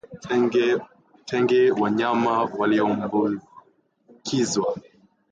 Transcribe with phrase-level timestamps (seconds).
[1.25, 4.77] Tenga wanyama walioambukizwa